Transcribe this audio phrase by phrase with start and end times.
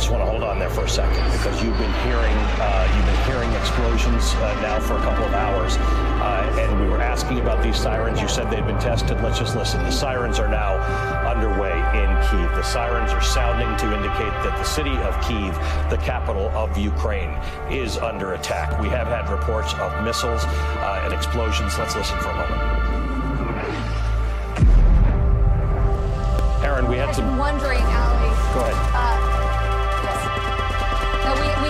[0.00, 3.04] Just want to hold on there for a second because you've been hearing uh, you've
[3.04, 7.38] been hearing explosions uh, now for a couple of hours, uh, and we were asking
[7.38, 8.18] about these sirens.
[8.18, 9.20] You said they'd been tested.
[9.20, 9.82] Let's just listen.
[9.84, 10.78] The sirens are now
[11.28, 12.50] underway in Kiev.
[12.56, 15.54] The sirens are sounding to indicate that the city of Kiev,
[15.90, 17.36] the capital of Ukraine,
[17.70, 18.80] is under attack.
[18.80, 21.76] We have had reports of missiles uh, and explosions.
[21.78, 22.80] Let's listen for a moment.
[26.64, 27.36] Aaron, we had I've some.
[27.36, 28.30] wondering, Ali.
[28.54, 28.89] Go ahead.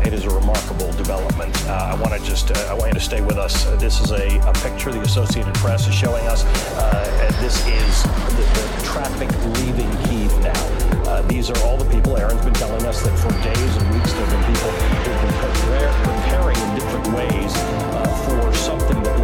[0.00, 1.54] Uh, it is a remarkable development.
[1.66, 3.64] Uh, I want to just, uh, I want you to stay with us.
[3.80, 6.44] This is a, a picture the Associated Press is showing us.
[7.40, 8.02] This is
[8.36, 10.62] the, the traffic leaving Kiev now.
[11.08, 12.16] Uh, these are all the people.
[12.16, 15.34] Aaron's been telling us that for days and weeks there have been people who've been
[16.04, 19.19] preparing in different ways uh, for something that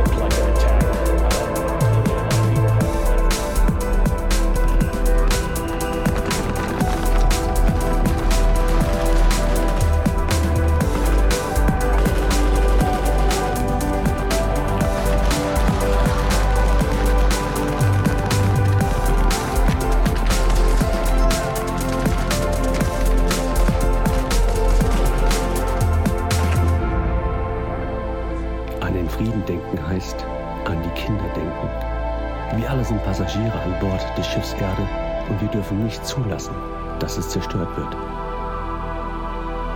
[35.66, 36.54] dürfen nicht zulassen,
[37.00, 37.96] dass es zerstört wird.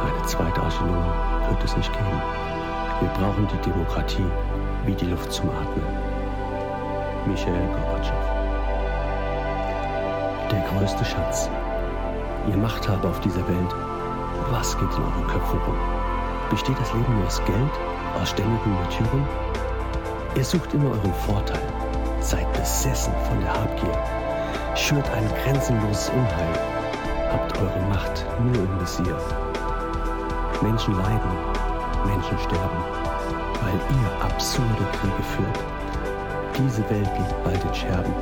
[0.01, 2.23] Eine zweite Archäologie wird es nicht geben.
[3.01, 4.27] Wir brauchen die Demokratie
[4.87, 5.85] wie die Luft zum Atmen.
[7.27, 8.15] Michael Gorbatschow.
[10.53, 11.51] Der größte Schatz.
[12.49, 13.75] Ihr Machthaber auf dieser Welt,
[14.51, 15.77] was geht in euren Köpfen rum?
[16.51, 17.73] Besteht das Leben nur aus Geld,
[18.21, 19.27] aus ständigen Märtyren?
[20.37, 21.63] Ihr sucht immer euren Vorteil,
[22.21, 24.20] seid besessen von der Habgier,
[24.81, 26.59] schürt ein grenzenloses Unheil,
[27.31, 29.17] habt eure Macht nur im Visier.
[30.63, 31.31] Menschen leiden,
[32.07, 32.83] Menschen sterben,
[33.61, 35.59] weil ihr absurde Kriege führt.
[36.57, 38.13] Diese Welt liegt bald in Scherben,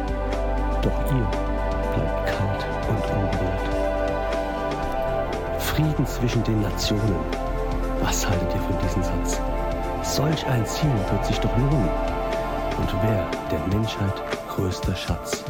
[0.83, 1.29] doch ihr
[1.95, 3.69] bleibt kalt und unberührt.
[5.61, 7.21] Frieden zwischen den Nationen.
[8.03, 9.41] Was haltet ihr von diesem Satz?
[10.03, 11.89] Solch ein Ziel wird sich doch lohnen.
[12.79, 15.45] Und wer der Menschheit größter Schatz?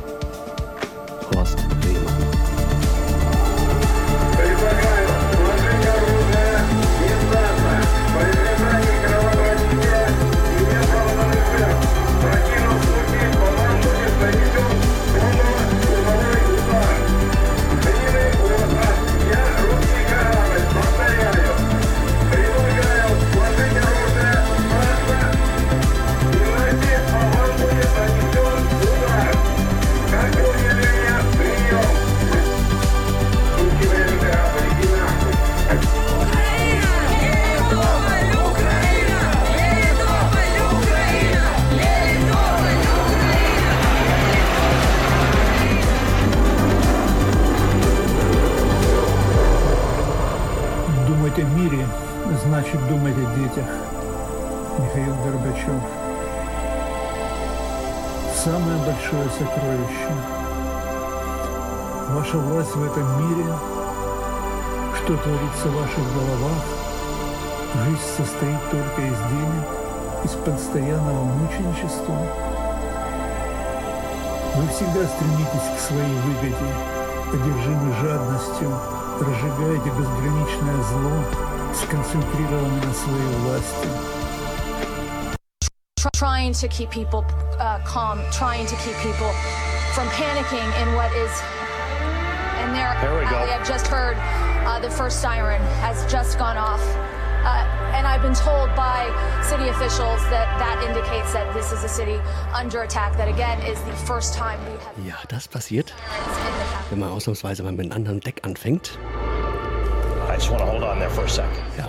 [52.68, 53.66] Значит думать о детях.
[54.78, 55.82] Михаил Горбачев.
[58.34, 60.12] Самое большое сокровище.
[62.10, 63.52] Ваша власть в этом мире,
[64.96, 66.64] что творится в ваших головах,
[67.84, 69.66] жизнь состоит только из денег,
[70.24, 72.16] из постоянного мученичества.
[74.56, 76.74] Вы всегда стремитесь к своей выгоде,
[77.32, 78.72] одержимы жадностью,
[79.20, 83.87] разжигаете безграничное зло, сконцентрированы на своей власти.
[85.97, 87.23] tr- trying to keep people
[87.59, 89.31] uh, calm, trying to keep people
[89.95, 91.31] from panicking in what is.
[92.59, 93.35] And there, There we go.
[93.37, 94.17] Ali, I've just heard
[94.65, 96.81] uh, the first siren has just gone off.
[97.45, 99.03] Uh, and I've been told by
[99.43, 102.17] city officials that that indicates that this is a city
[102.53, 103.17] under attack.
[103.17, 106.89] That again is the first time we have Ja, das passiert, sirens in the capital.
[106.91, 108.97] wenn man ausnahmsweise mal mit einem anderen Deck anfängt.
[111.76, 111.88] Ja.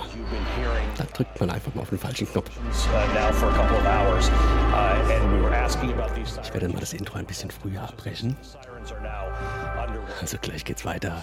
[0.96, 2.50] Da drückt man einfach mal auf den falschen Knopf.
[2.50, 3.46] uh,
[5.42, 8.36] uh, Ich werde mal das Intro ein bisschen früher abbrechen.
[10.20, 11.22] Also gleich geht's weiter.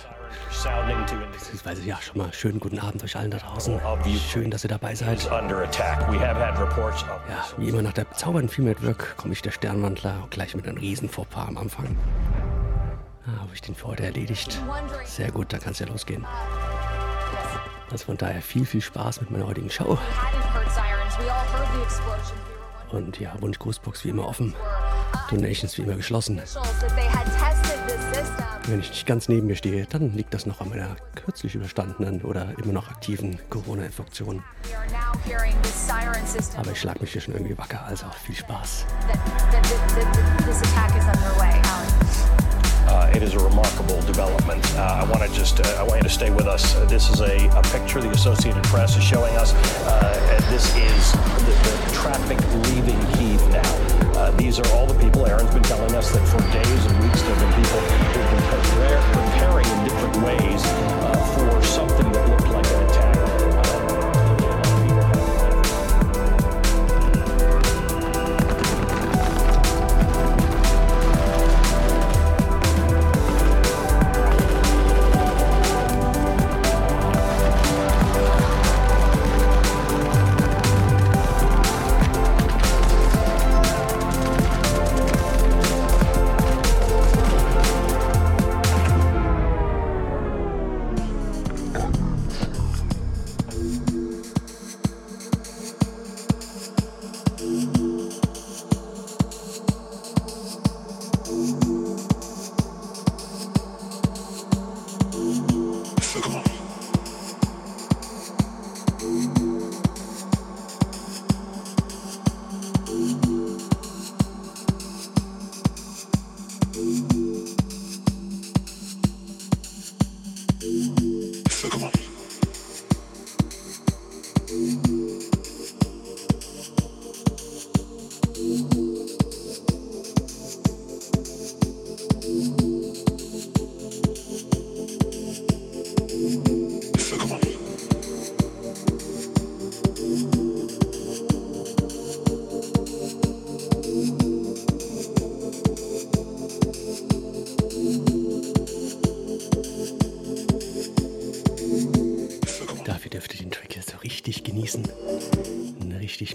[1.31, 3.80] Beziehungsweise ja, schon mal schönen guten Abend euch allen da draußen.
[4.19, 5.30] Schön, dass ihr dabei seid.
[7.30, 10.68] Ja, wie immer nach der bezaubernden Female at Work komme ich der Sternwandler gleich mit
[10.68, 11.95] einem riesen Fauxpas am Anfang.
[13.25, 14.59] Ah, habe ich den für heute erledigt.
[15.06, 16.25] Sehr gut, dann kann es ja losgehen.
[17.91, 19.97] Also von daher viel, viel Spaß mit meiner heutigen Show.
[22.91, 24.53] Und ja, Wunsch-Grußbox wie immer offen.
[25.29, 26.41] Donations wie immer geschlossen.
[28.67, 32.21] Wenn ich nicht ganz neben mir stehe, dann liegt das noch an meiner kürzlich überstandenen
[32.21, 34.43] oder immer noch aktiven Corona-Infektion.
[36.57, 38.85] Aber ich schlag mich hier schon irgendwie wacker, also viel Spaß.
[39.07, 39.17] that,
[39.51, 39.63] that,
[39.95, 40.17] that,
[42.87, 44.63] Uh, it is a remarkable development.
[44.75, 46.75] Uh, I want to just, uh, I want you to stay with us.
[46.75, 49.53] Uh, this is a, a picture the Associated Press is showing us.
[49.85, 51.11] Uh, this is
[51.45, 52.39] the, the traffic
[52.69, 54.31] leaving Kiev now.
[54.37, 55.25] These are all the people.
[55.25, 58.47] Aaron's been telling us that for days and weeks there have been people who've been
[59.13, 61.16] preparing in different ways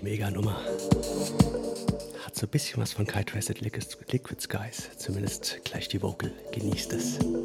[0.02, 0.56] Mega Nummer.
[2.24, 4.90] Hat so ein bisschen was von Kite Reset Liquid Skies.
[4.96, 6.32] Zumindest gleich die Vocal.
[6.50, 7.18] Genießt es.
[7.20, 7.44] Und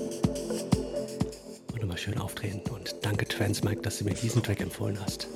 [1.79, 2.61] nochmal schön aufdrehen.
[2.71, 5.27] Und danke Transmike, dass du mir diesen Track empfohlen hast.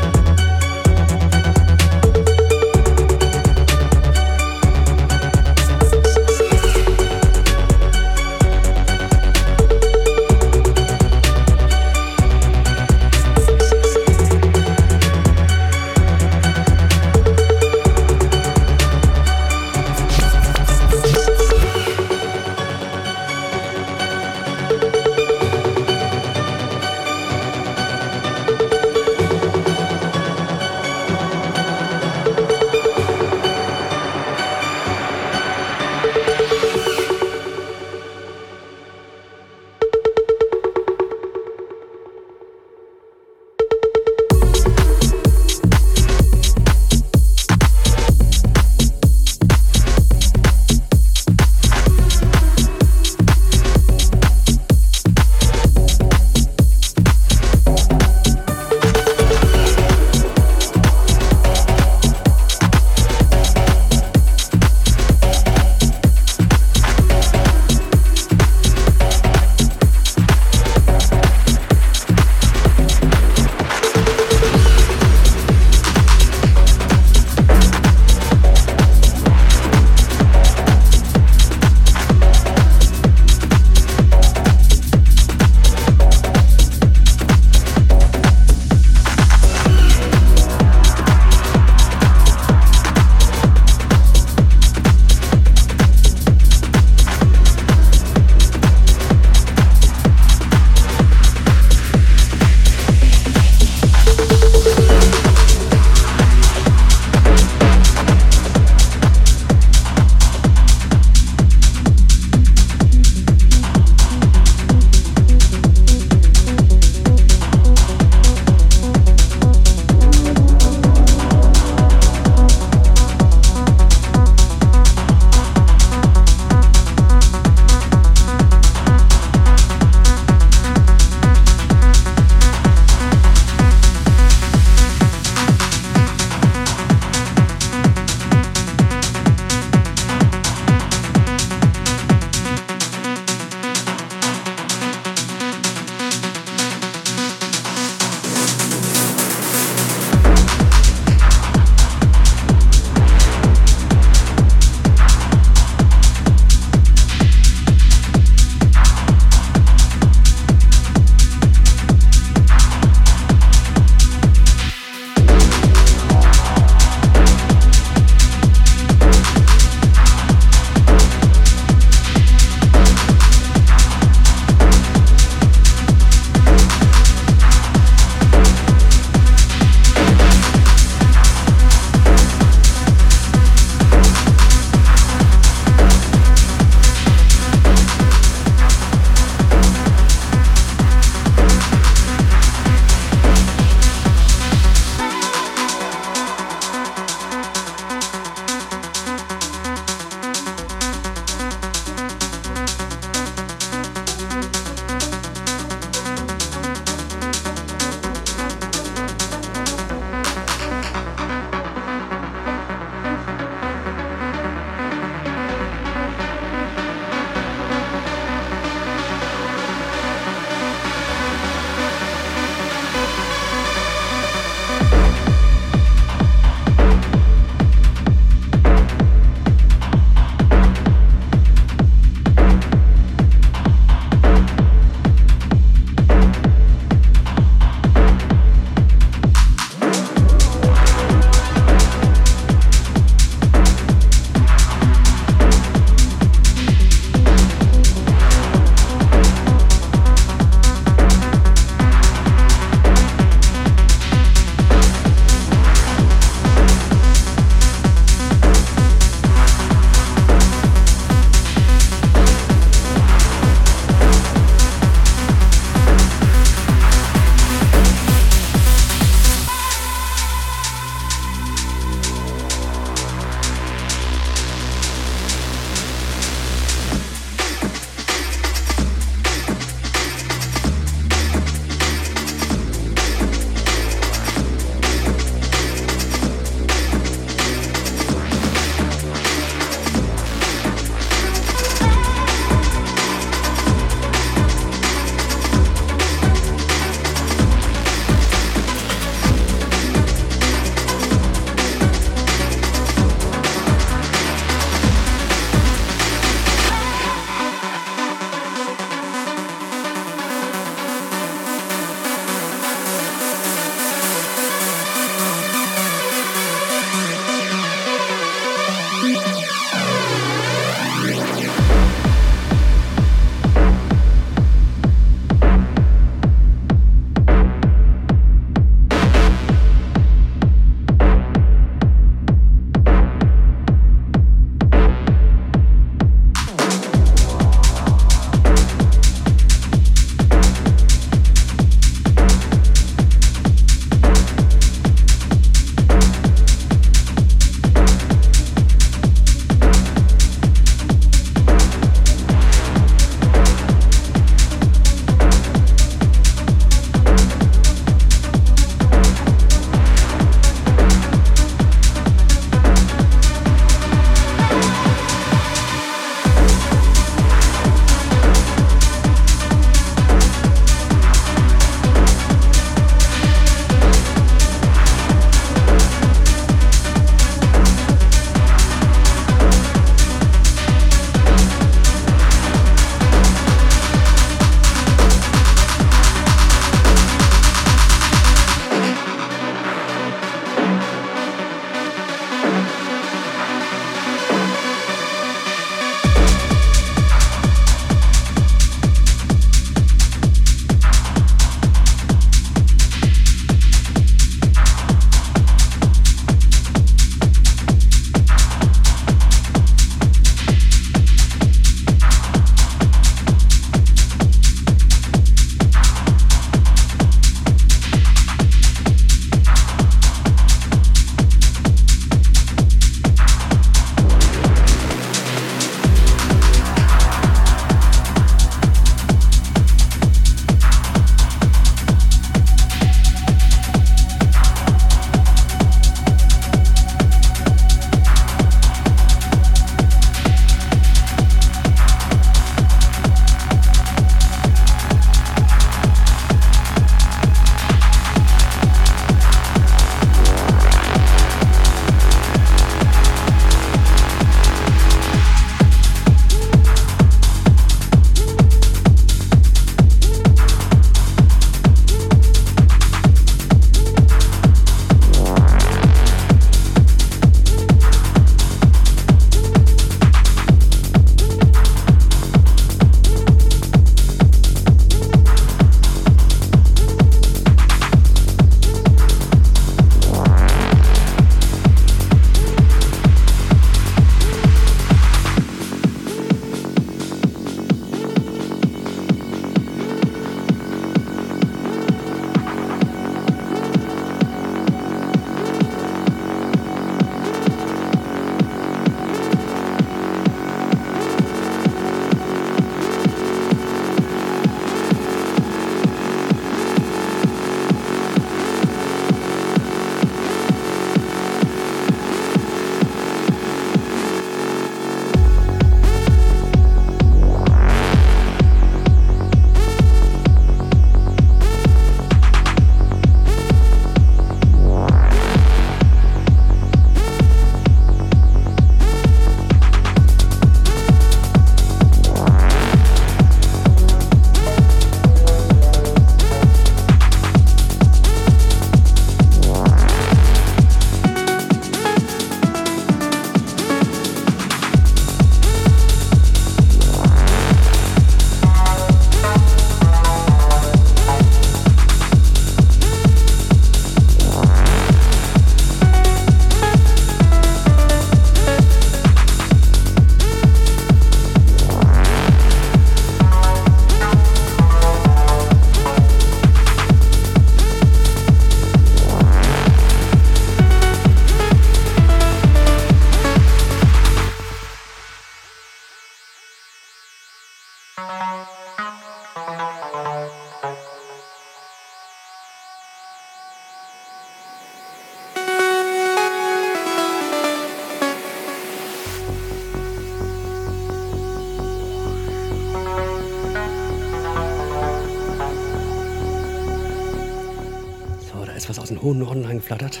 [599.30, 600.00] Norden reingeflattert.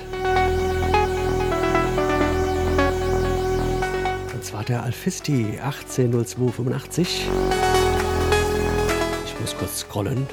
[4.34, 7.28] Und zwar der Alfisti 180285.
[9.24, 10.26] Ich muss kurz scrollen.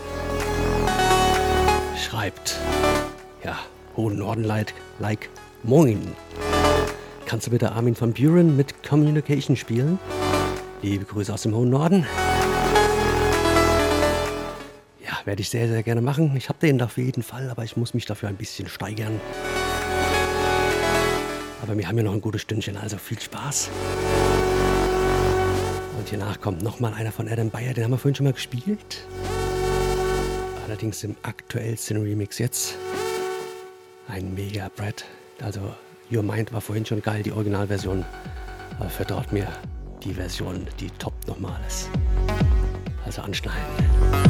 [1.96, 2.58] Schreibt.
[3.44, 3.60] Ja,
[3.96, 5.30] hohen Norden like, like
[5.62, 6.16] Moin.
[7.28, 10.00] Kannst du bitte Armin van Buren mit Communication spielen?
[10.82, 12.08] Liebe Grüße aus dem hohen Norden.
[15.28, 16.36] Werde ich sehr, sehr gerne machen.
[16.38, 19.20] Ich habe den auf jeden Fall, aber ich muss mich dafür ein bisschen steigern.
[21.62, 23.70] Aber wir haben ja noch ein gutes Stündchen, also viel Spaß.
[26.00, 29.06] Und hiernach kommt nochmal einer von Adam Bayer, den haben wir vorhin schon mal gespielt.
[30.66, 32.76] Allerdings im aktuellsten Remix jetzt.
[34.08, 35.04] Ein mega Brett.
[35.42, 35.60] Also
[36.10, 38.06] Your Mind war vorhin schon geil, die Originalversion.
[38.80, 39.48] Aber vertraut mir,
[40.04, 41.90] die Version, die toppt nochmal alles.
[43.06, 44.27] Also anschneiden.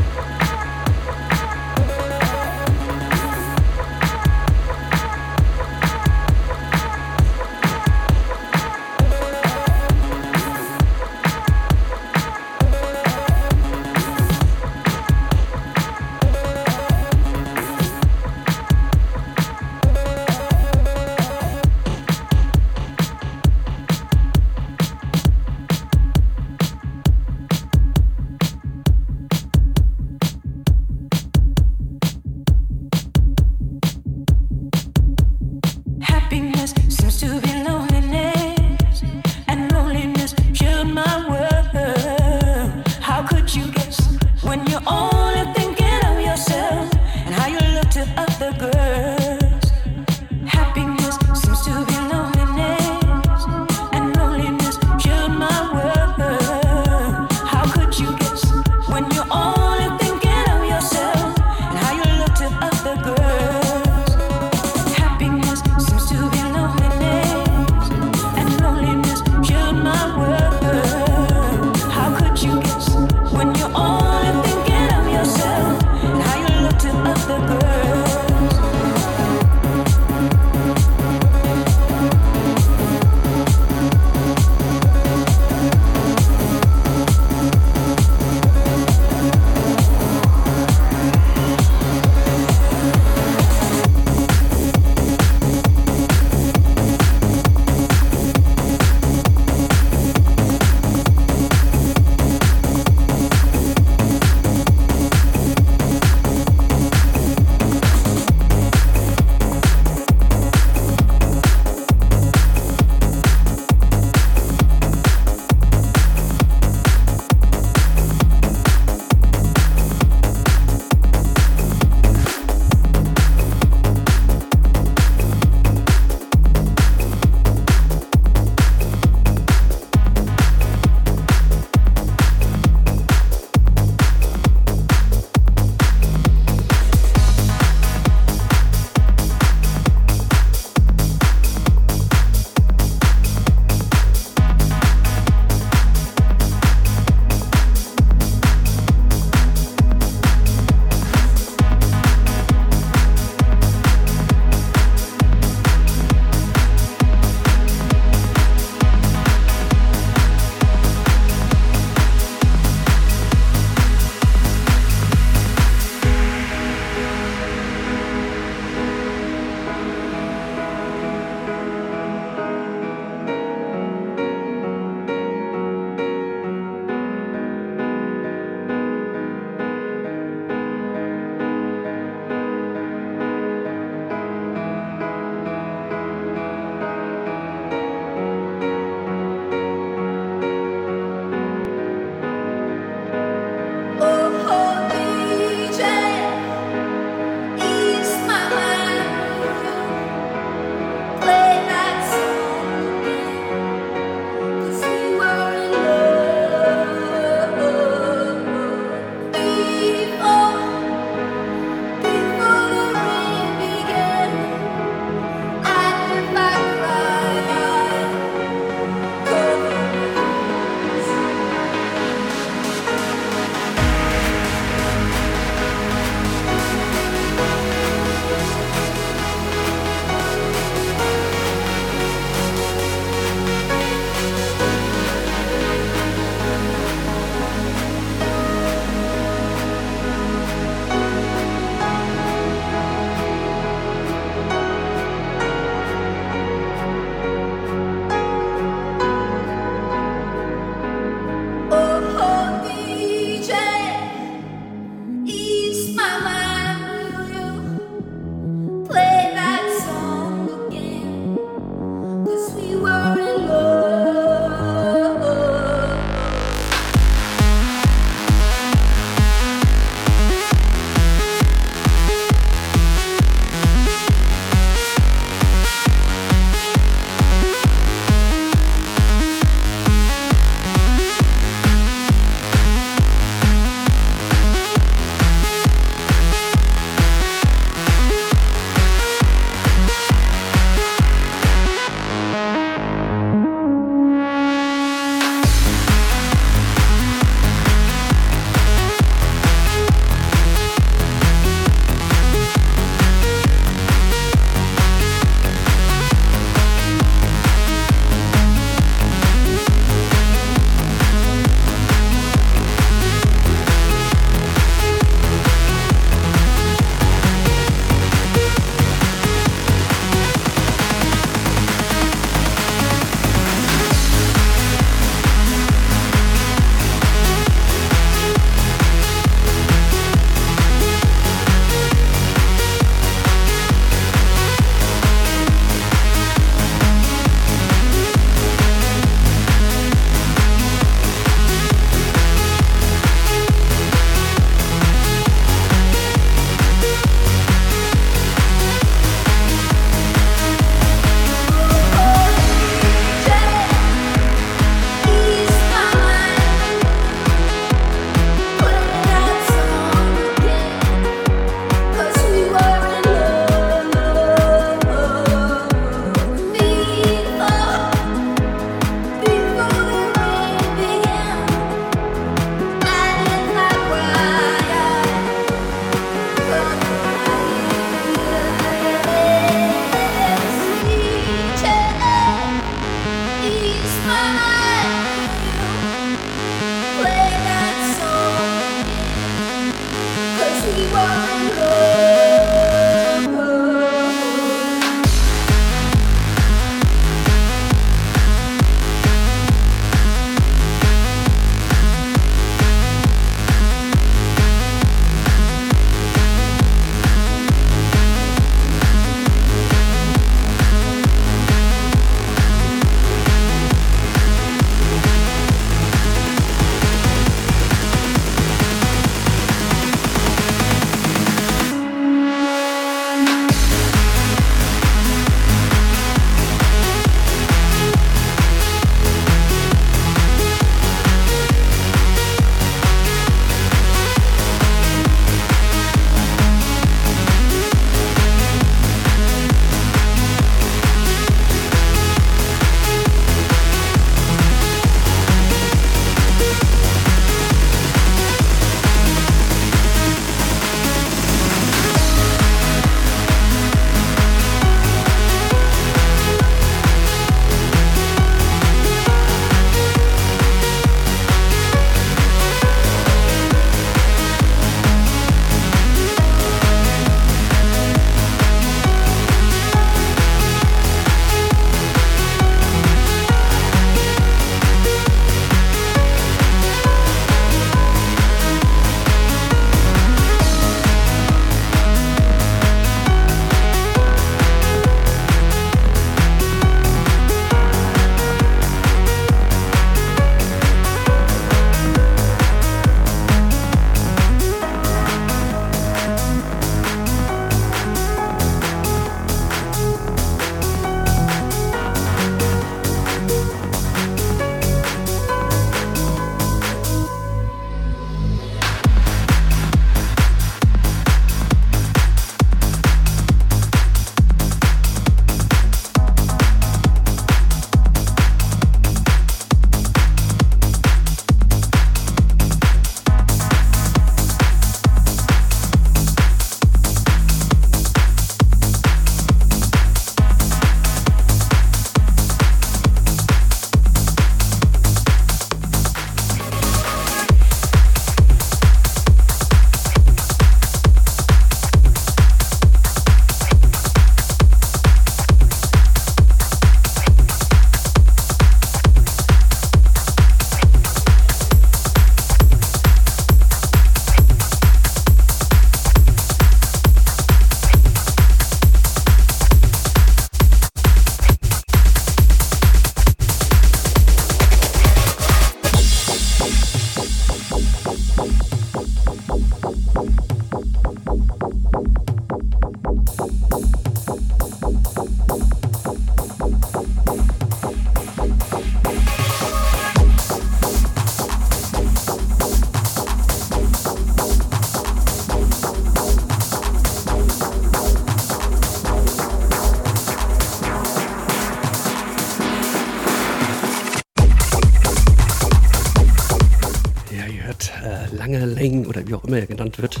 [597.30, 600.00] Ihr hört äh, lange Längen oder wie auch immer er genannt wird.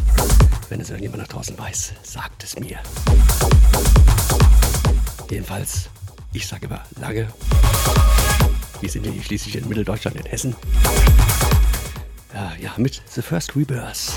[0.68, 2.78] Wenn es irgendjemand nach draußen weiß, sagt es mir.
[5.30, 5.90] Jedenfalls,
[6.32, 7.28] ich sage immer lange.
[8.80, 10.56] Wir sind hier schließlich in Mitteldeutschland, in Hessen.
[12.32, 14.12] Ja, ja, mit The First Rebirth.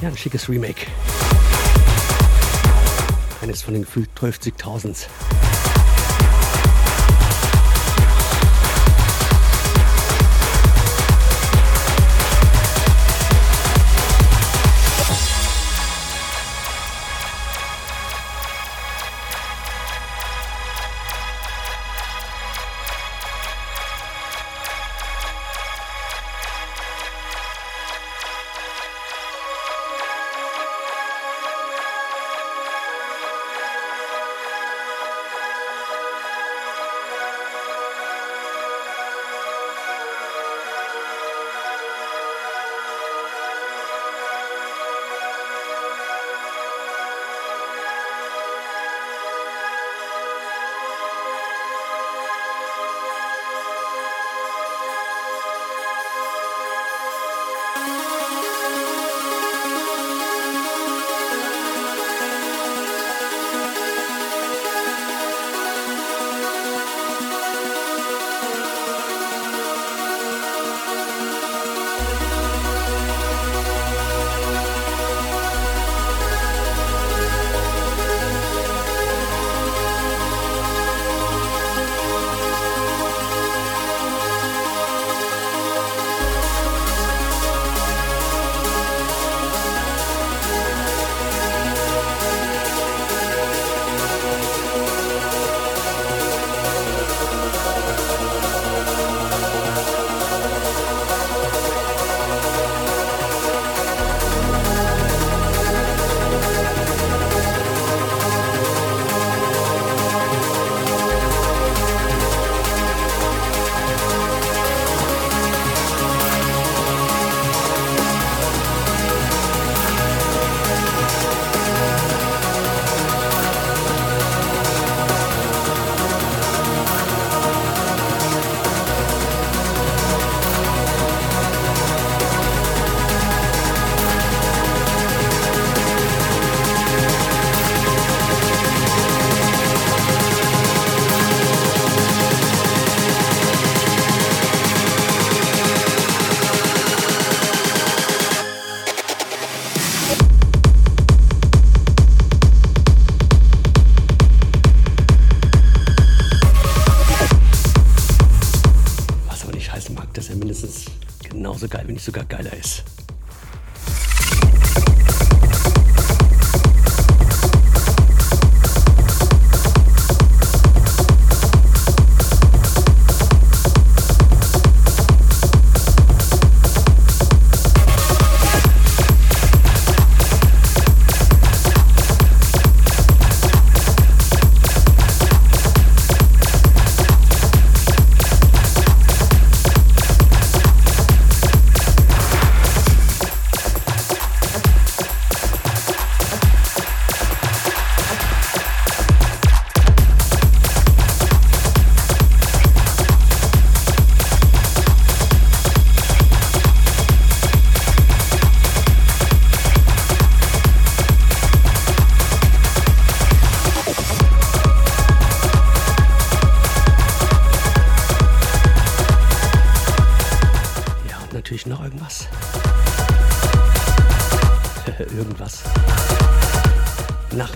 [0.00, 0.86] Ja, ein schickes Remake.
[3.40, 5.08] Eines von den gefühlt 12.000.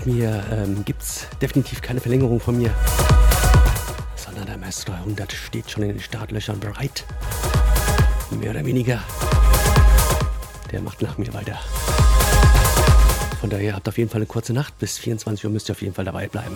[0.07, 2.71] mir ähm, gibt's definitiv keine Verlängerung von mir,
[4.15, 7.03] sondern der Master 100 steht schon in den Startlöchern bereit.
[8.31, 9.03] Mehr oder weniger.
[10.71, 11.59] Der macht nach mir weiter.
[13.41, 14.79] Von daher habt auf jeden Fall eine kurze Nacht.
[14.79, 16.55] Bis 24 Uhr müsst ihr auf jeden Fall dabei bleiben.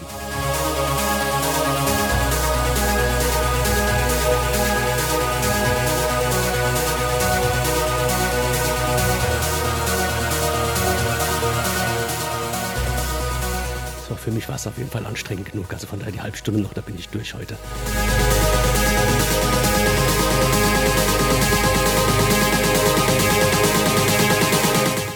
[14.22, 15.73] Für mich war es auf jeden Fall anstrengend genug.
[15.73, 17.57] Also von daher die halbe Stunde noch, da bin ich durch heute.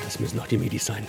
[0.03, 1.07] Das müssen auch die Medis sein.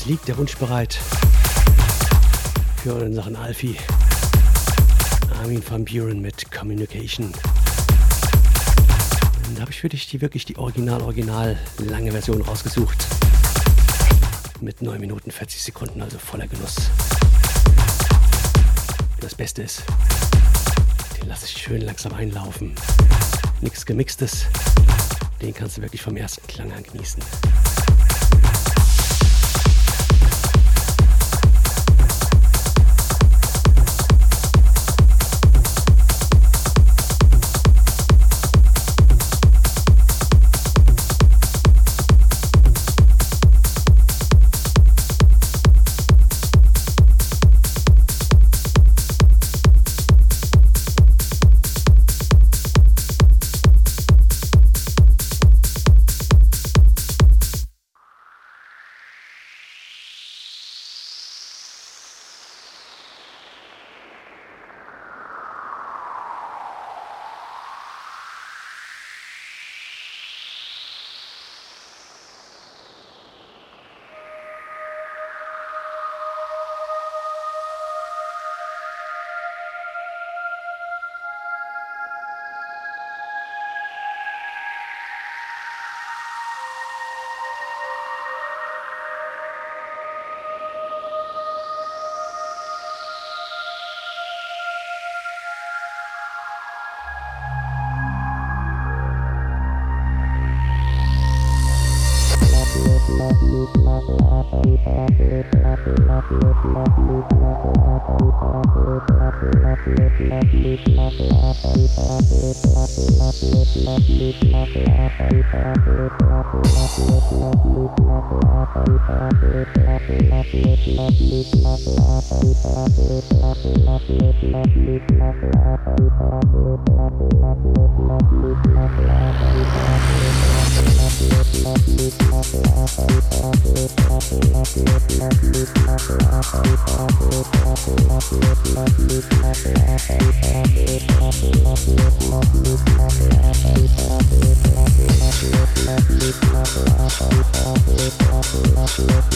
[0.00, 0.98] Nächstes liegt der Wunsch bereit
[2.82, 3.76] für unseren Alfie.
[5.40, 7.32] Armin van Buren mit Communication.
[9.54, 13.06] Da habe ich für dich die wirklich die original, original lange Version rausgesucht.
[14.60, 16.76] Mit 9 Minuten 40 Sekunden, also voller Genuss.
[19.20, 19.82] Das Beste ist,
[21.20, 22.74] den lasse ich schön langsam einlaufen.
[23.60, 24.46] Nichts Gemixtes.
[25.42, 27.22] Den kannst du wirklich vom ersten Klang an genießen.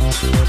[0.00, 0.40] Thank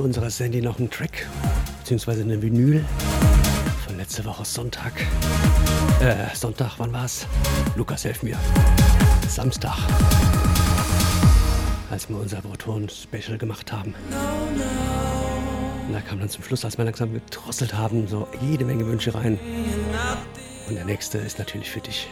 [0.00, 1.26] schulde unserer Sandy noch einen Track,
[1.80, 2.84] beziehungsweise eine Vinyl
[3.86, 4.92] von letzte Woche Sonntag.
[6.00, 7.26] Äh, Sonntag, wann war's?
[7.76, 8.36] Lukas, helf mir.
[9.28, 9.76] Samstag.
[11.90, 13.94] Als wir unser Proton-Special gemacht haben.
[15.86, 19.14] Und da kam dann zum Schluss, als wir langsam gedrosselt haben, so jede Menge Wünsche
[19.14, 19.38] rein.
[20.68, 22.08] Und der nächste ist natürlich für dich.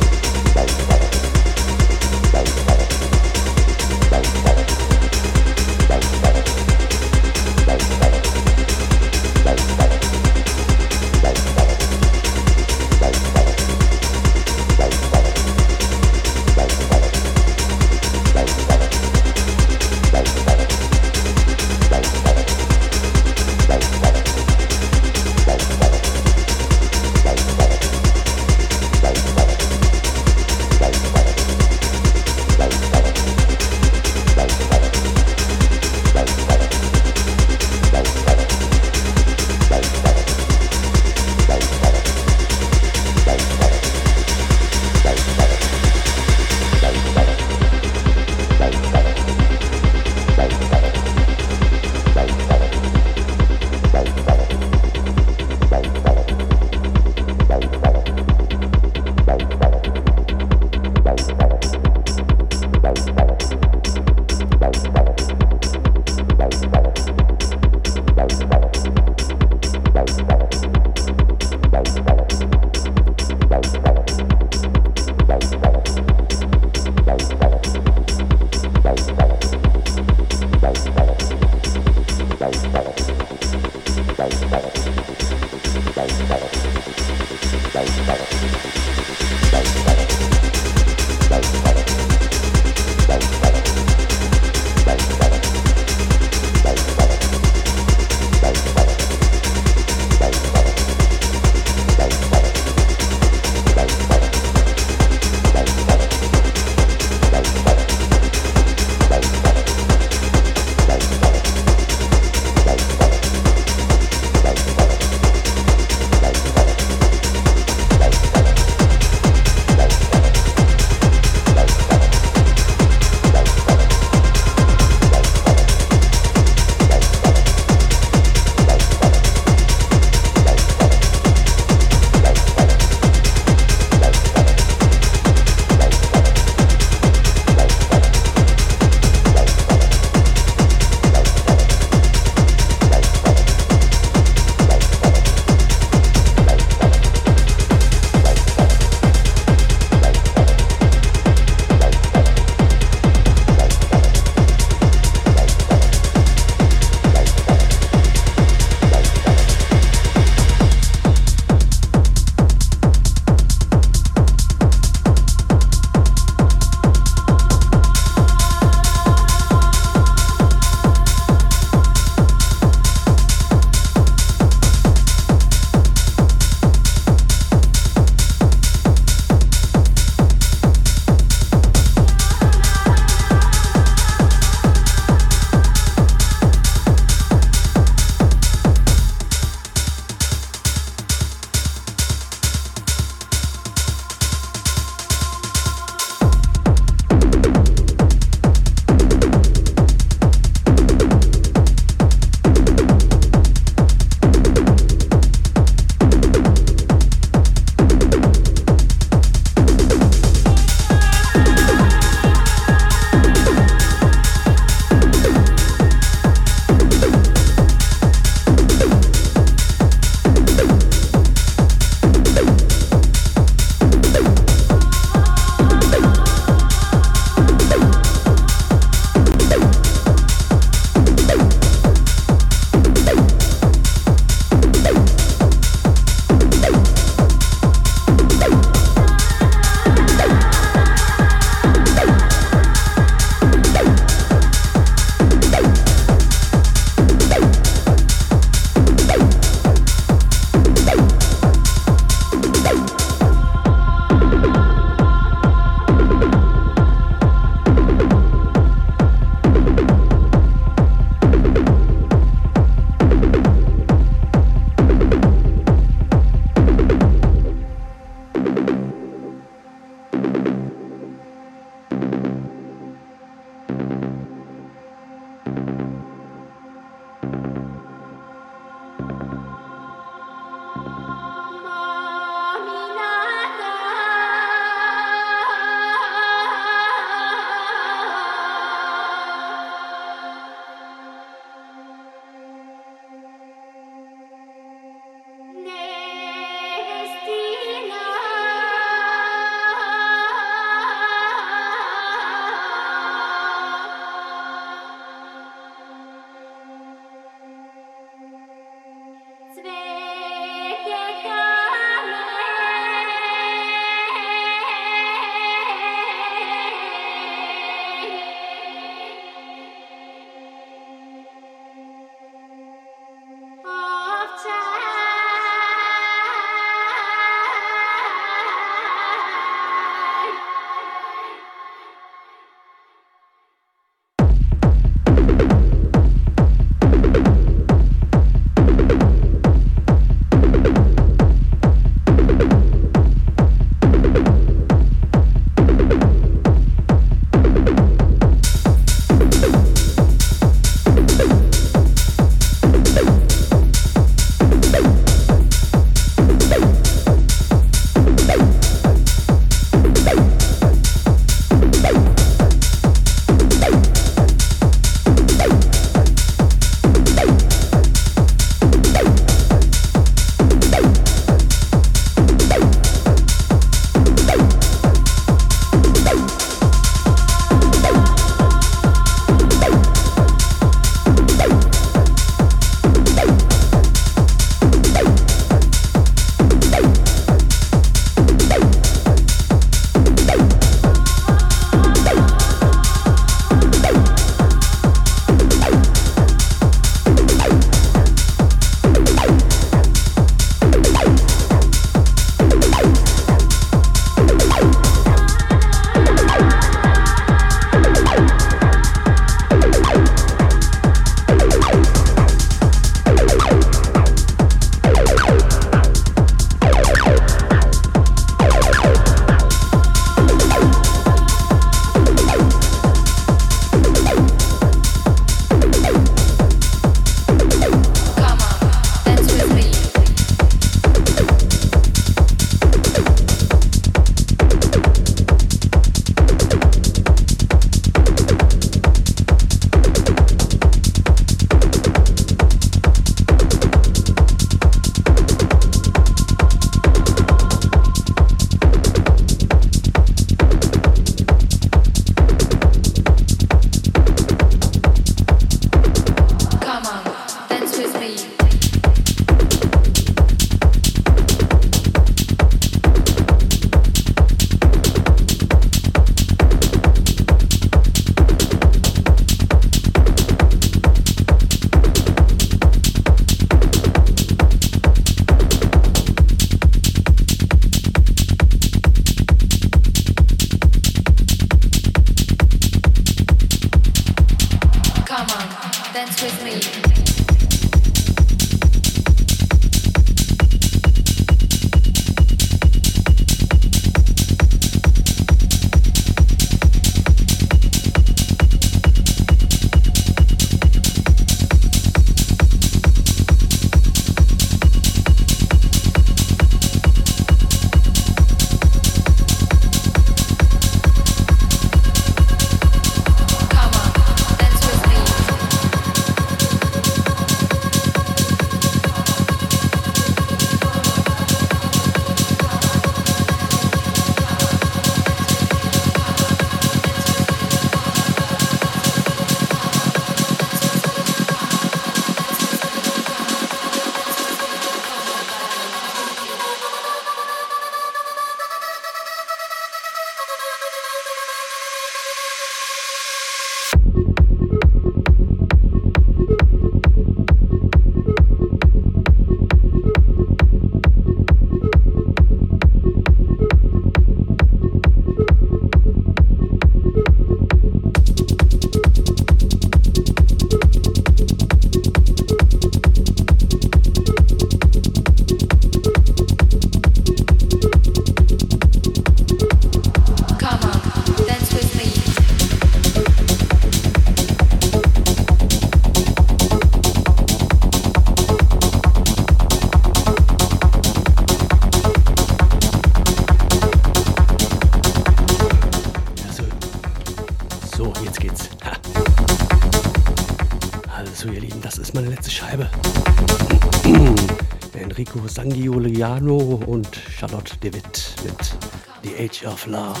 [599.46, 600.00] Of Love.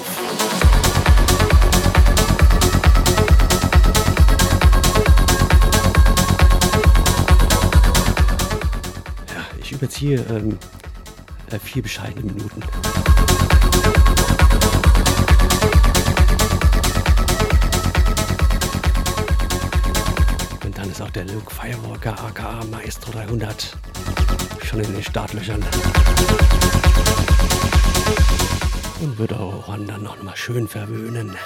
[9.60, 10.58] Ich überziehe ähm,
[11.50, 12.62] äh, vier bescheidene Minuten.
[20.64, 23.76] Und dann ist auch der Luke Firewalker aka Maestro 300
[24.64, 25.64] schon in den Startlöchern.
[28.98, 31.36] Und Ohren dann noch mal schön verwöhnen.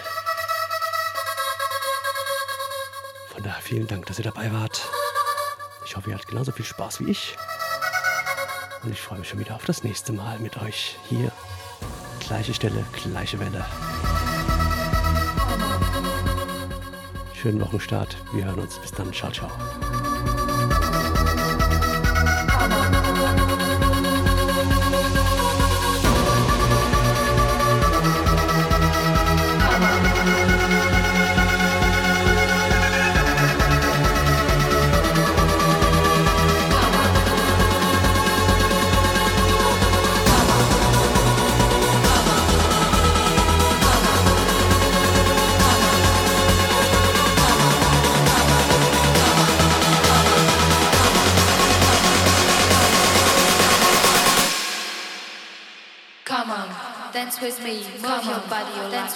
[3.32, 4.88] Von daher vielen Dank, dass ihr dabei wart.
[5.84, 7.36] Ich hoffe, ihr hattet genauso viel Spaß wie ich.
[8.84, 11.32] Und ich freue mich schon wieder auf das nächste Mal mit euch hier.
[12.20, 13.64] Gleiche Stelle, gleiche Welle.
[17.34, 18.16] Schönen Wochenstart.
[18.32, 18.78] Wir hören uns.
[18.78, 19.12] Bis dann.
[19.12, 19.50] Ciao, ciao.